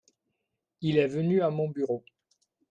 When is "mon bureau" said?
1.51-2.03